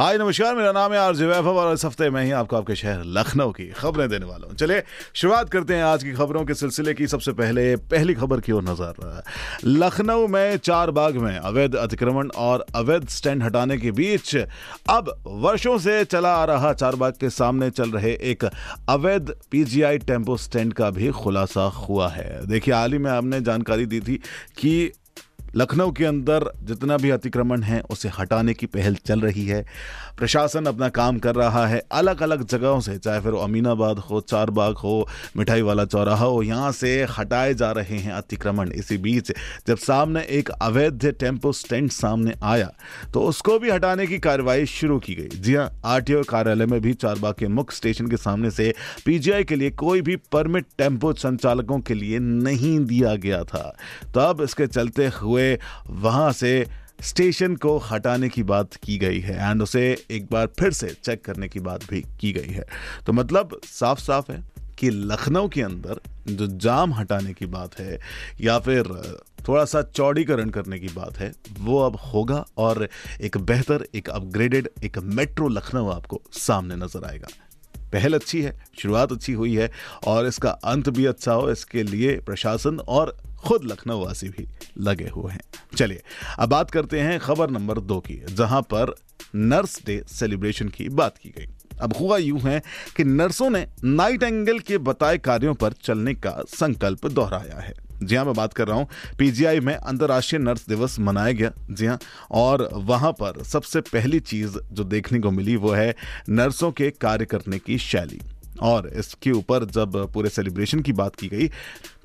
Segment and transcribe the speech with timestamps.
[0.00, 3.02] हाय, नमस्कार, मेरा नाम है आरजे वैभव और इस हफ़्ते मैं ही आपको आपके शहर
[3.06, 4.82] लखनऊ की खबरें देने वाला हूँ। चलिए,
[5.14, 8.62] शुरुआत करते हैं आज की खबरों के सिलसिले की। सबसे पहले, पहली खबर की ओर
[8.62, 9.22] नज़र।
[9.64, 15.76] लखनऊ में चार बाग में अवैध अतिक्रमण और अवैध स्टैंड हटाने के बीच अब वर्षों
[15.78, 18.44] से चला आ रहा चार बाग के सामने चल रहे एक
[18.88, 23.86] अवैध पीजीआई टेंपो स्टैंड का भी खुलासा हुआ है। देखिए, हाल ही में हमने जानकारी
[23.86, 24.16] दी थी
[24.58, 24.92] कि
[25.56, 29.64] लखनऊ के अंदर जितना भी अतिक्रमण है, उसे हटाने की पहल चल रही है।
[30.18, 34.76] प्रशासन अपना काम कर रहा है अलग अलग जगहों से, चाहे फिर अमीनाबाद हो, चारबाग
[34.76, 39.32] हो मिठाई वाला चौराहा हो, यहाँ से हटाए जा रहे हैं अतिक्रमण। इसी बीच
[39.66, 42.70] जब सामने एक अवैध टेंपो स्टैंड सामने आया
[43.14, 46.92] तो उसको भी हटाने की कार्रवाई शुरू की गई। जी हाँ आर कार्यालय में भी
[46.94, 48.72] चारबाग के मुख्य स्टेशन के सामने से
[49.04, 53.62] पीजीआई के लिए कोई भी परमिट टेंपो संचालकों के लिए नहीं दिया गया था।
[54.14, 55.39] तो अब इसके चलते हुए
[55.88, 56.52] वहाँ से
[57.02, 61.24] स्टेशन को हटाने की बात की गई है एंड उसे एक बार फिर से चेक
[61.24, 62.64] करने की बात भी की गई है।
[63.06, 64.42] तो मतलब साफ़ साफ़ है
[64.78, 67.98] कि लखनऊ के अंदर जो जाम हटाने की बात है
[68.40, 68.92] या फिर
[69.48, 72.88] थोड़ा सा चौड़ीकरण करने की बात है, वो अब होगा और
[73.20, 77.28] एक बेहतर, एक अपग्रेडेड एक मेट्रो लखनऊ आपको सामने नज़र आएगा।
[77.92, 79.70] पहल अच्छी है, शुरुआत अच्छी हुई है
[80.06, 84.46] और इसका अंत भी अच्छा हो, इसके लिए प्रशासन और खुद लखनऊ वासी भी
[84.78, 85.40] लगे हुए हैं।
[85.76, 86.02] चलिए,
[86.38, 88.94] अब बात करते हैं खबर नंबर दो की, जहाँ पर
[89.34, 91.46] नर्स डे सेलिब्रेशन की बात की गई।
[91.82, 92.60] अब हुआ यूँ है
[92.96, 98.16] कि नर्सों ने नाइट एंगल के बताए कार्यों पर चलने का संकल्प दोहराया है। जी
[98.16, 101.98] हाँ मैं बात कर रहा हूँ। पीजीआई में अंतर्राष्ट्रीय नर्स दिवस मनाया गया। जी हाँ
[102.30, 105.94] और वहाँ पर सबसे पहली चीज़ जो देखने को मिली वो है
[106.28, 108.20] नर्सों के कार्य करने की शैली।
[108.62, 111.46] और इसके ऊपर जब पूरे सेलिब्रेशन की बात की गई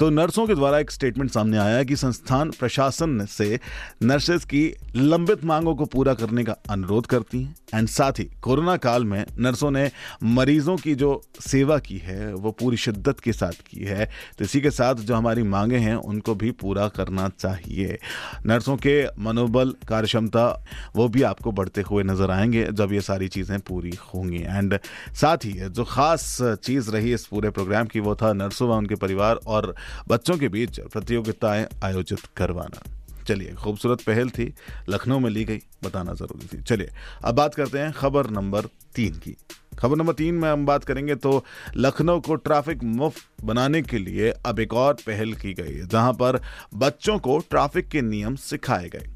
[0.00, 3.60] तो नर्सों के द्वारा एक स्टेटमेंट सामने आया कि संस्थान प्रशासन से
[4.02, 8.76] नर्सेज की लंबित मांगों को पूरा करने का अनुरोध करती हैं। एंड साथ ही कोरोना
[8.76, 9.90] काल में नर्सों ने
[10.22, 14.60] मरीजों की जो सेवा की है, वो पूरी शिद्दत के साथ की है। तो इसी
[14.60, 17.98] के साथ जो हमारी मांगे हैं, उनको भी पूरा करना चाहिए।
[18.46, 20.64] नर्सों के मनोबल, कार्यक्षमता,
[20.96, 24.78] वो भी आपको बढ़ते हुए नज़र आएँगे जब ये सारी चीज़ें पूरी होंगी। एंड
[25.14, 28.94] साथ ही जो खास चीज़ रही इस पूरे प्रोग्राम की, वो था नर्सों व उनके
[28.94, 29.74] परिवार और
[30.08, 32.82] बच्चों के बीच प्रतियोगिताएँ आयोजित करवाना।
[33.28, 34.54] चलिए, खूबसूरत पहल थी,
[34.88, 36.90] लखनऊ में ली गई, बताना ज़रूरी थी। चलिए,
[37.24, 39.36] अब बात करते हैं खबर नंबर तीन की।
[39.78, 41.44] खबर नंबर तीन में हम बात करेंगे तो
[41.76, 46.40] लखनऊ को ट्रैफ़िक मुफ़्त बनाने के लिए अब एक और पहल की गई, जहाँ पर
[46.74, 49.06] बच्चों को ट्रैफ़िक के नियम सिखाए गए।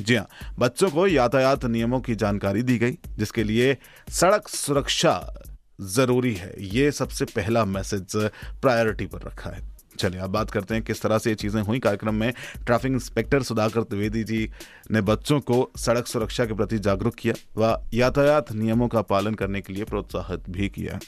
[0.00, 0.26] जी हाँ
[0.58, 3.76] बच्चों को यातायात नियमों की जानकारी दी गई, जिसके लिए
[4.10, 5.34] सड़क सुरक्षा
[5.80, 8.16] ज़रूरी है। ये सबसे पहला मैसेज
[8.62, 9.71] प्रायोरिटी पर रखा है।
[10.02, 12.32] चलिए अब बात करते हैं किस तरह से ये चीज़ें हुई कार्यक्रम में।
[12.66, 14.48] ट्रैफ़िक इंस्पेक्टर सुधाकर द्विवेदी जी
[14.90, 19.60] ने बच्चों को सड़क सुरक्षा के प्रति जागरूक किया व यातायात नियमों का पालन करने
[19.60, 20.98] के लिए प्रोत्साहित भी किया।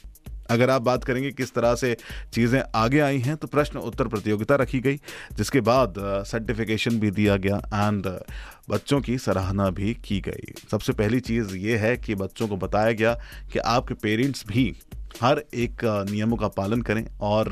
[0.50, 1.96] अगर आप बात करेंगे किस तरह से
[2.32, 4.96] चीज़ें आगे आई हैं तो प्रश्न उत्तर प्रतियोगिता रखी गई,
[5.32, 5.94] जिसके बाद
[6.26, 8.06] सर्टिफिकेशन भी दिया गया एंड
[8.70, 12.92] बच्चों की सराहना भी की गई। सबसे पहली चीज़ ये है कि बच्चों को बताया
[12.92, 13.14] गया
[13.52, 14.72] कि आपके पेरेंट्स भी
[15.22, 17.48] हर एक नियमों का पालन करें और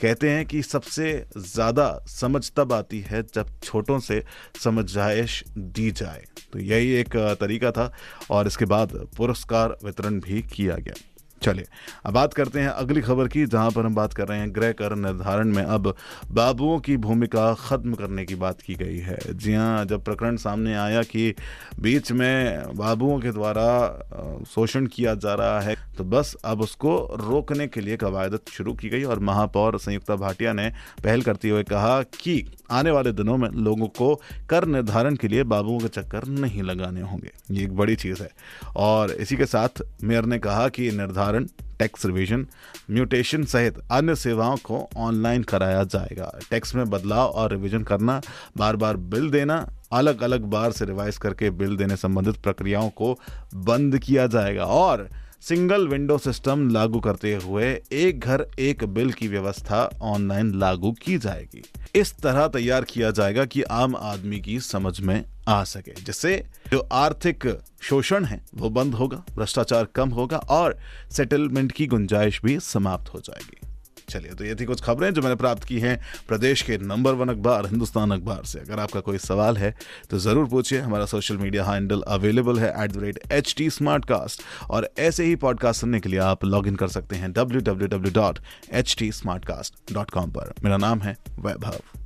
[0.00, 4.22] कहते हैं कि सबसे ज़्यादा समझ तब आती है जब छोटों से
[4.62, 7.92] समझाइश दी जाए। तो यही एक तरीका था
[8.30, 10.94] और इसके बाद पुरस्कार वितरण भी किया गया।
[11.42, 11.66] चलिए,
[12.06, 14.72] अब बात करते हैं अगली खबर की, जहाँ पर हम बात कर रहे हैं गृह
[14.72, 15.94] कर निर्धारण में। अब
[16.30, 20.74] बाबुओं की भूमिका खत्म करने की बात की गई है। जी हाँ जब प्रकरण सामने
[20.74, 21.34] आया कि
[21.80, 27.66] बीच में बाबुओं के द्वारा शोषण किया जा रहा है तो बस अब उसको रोकने
[27.66, 30.72] के लिए कवायदत शुरू की गई और महापौर संयुक्ता भाटिया ने
[31.04, 34.14] पहल करते हुए कहा कि आने वाले दिनों में लोगों को
[34.50, 38.30] कर निर्धारण के लिए बाबुओं के चक्कर नहीं लगाने होंगे। ये एक बड़ी चीज़ है।
[38.76, 42.46] और इसी के साथ मेयर ने कहा कि निर्धारण निर्धारण टैक्स रिविजन
[42.90, 48.20] म्यूटेशन सहित अन्य सेवाओं को ऑनलाइन कराया जाएगा। टैक्स में बदलाव और रिविजन करना
[48.56, 53.18] बार बार बिल देना अलग अलग बार से रिवाइज करके बिल देने संबंधित प्रक्रियाओं को
[53.54, 55.08] बंद किया जाएगा। और
[55.42, 61.18] सिंगल विंडो सिस्टम लागू करते हुए एक घर, एक बिल की व्यवस्था ऑनलाइन लागू की
[61.18, 61.62] जाएगी।
[61.96, 66.88] इस तरह तैयार किया जाएगा कि आम आदमी की समझ में आ सके, जिससे जो
[66.92, 70.78] आर्थिक शोषण है, वो बंद होगा, भ्रष्टाचार कम होगा और
[71.10, 73.67] सेटलमेंट की गुंजाइश भी समाप्त हो जाएगी।
[74.08, 77.28] चलिए तो ये थी कुछ खबरें जो मैंने प्राप्त की हैं प्रदेश के नंबर वन
[77.28, 79.74] अखबार, हिंदुस्तान अखबार से। अगर आपका कोई सवाल है
[80.10, 84.04] तो ज़रूर पूछिए। हमारा सोशल मीडिया हैंडल अवेलेबल है at the rate H T smart
[84.04, 87.60] cast और ऐसे ही पॉडकास्ट सुनने के लिए आप लॉग इन कर सकते हैं W
[87.62, 88.38] W W dot
[88.72, 91.97] H T smart cast dot com पर। मेरा नाम है वैभव।